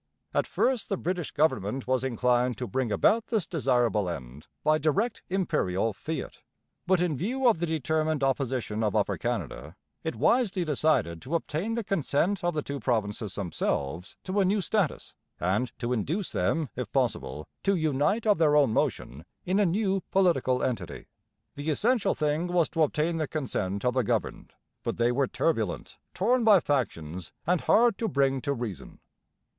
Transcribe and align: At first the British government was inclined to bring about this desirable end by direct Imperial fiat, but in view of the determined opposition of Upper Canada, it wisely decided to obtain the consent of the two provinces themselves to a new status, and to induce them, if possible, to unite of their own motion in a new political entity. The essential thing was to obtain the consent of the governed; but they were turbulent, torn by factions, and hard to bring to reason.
At 0.33 0.47
first 0.47 0.89
the 0.89 0.97
British 0.97 1.29
government 1.29 1.85
was 1.85 2.03
inclined 2.03 2.57
to 2.57 2.65
bring 2.65 2.91
about 2.91 3.27
this 3.27 3.45
desirable 3.45 4.09
end 4.09 4.47
by 4.63 4.79
direct 4.79 5.21
Imperial 5.29 5.93
fiat, 5.93 6.39
but 6.87 6.99
in 6.99 7.15
view 7.15 7.47
of 7.47 7.59
the 7.59 7.67
determined 7.67 8.23
opposition 8.23 8.81
of 8.83 8.95
Upper 8.95 9.15
Canada, 9.15 9.75
it 10.03 10.15
wisely 10.15 10.65
decided 10.65 11.21
to 11.21 11.35
obtain 11.35 11.75
the 11.75 11.83
consent 11.83 12.43
of 12.43 12.55
the 12.55 12.63
two 12.63 12.79
provinces 12.79 13.35
themselves 13.35 14.15
to 14.23 14.39
a 14.39 14.43
new 14.43 14.59
status, 14.59 15.13
and 15.39 15.71
to 15.77 15.93
induce 15.93 16.31
them, 16.31 16.69
if 16.75 16.91
possible, 16.91 17.47
to 17.61 17.75
unite 17.75 18.25
of 18.25 18.39
their 18.39 18.55
own 18.55 18.73
motion 18.73 19.23
in 19.45 19.59
a 19.59 19.67
new 19.67 20.01
political 20.09 20.63
entity. 20.63 21.05
The 21.53 21.69
essential 21.69 22.15
thing 22.15 22.47
was 22.47 22.69
to 22.69 22.81
obtain 22.81 23.17
the 23.17 23.27
consent 23.27 23.85
of 23.85 23.93
the 23.93 24.03
governed; 24.03 24.53
but 24.81 24.97
they 24.97 25.11
were 25.11 25.27
turbulent, 25.27 25.99
torn 26.15 26.43
by 26.43 26.59
factions, 26.59 27.31
and 27.45 27.61
hard 27.61 27.99
to 27.99 28.07
bring 28.07 28.41
to 28.41 28.51
reason. 28.53 28.99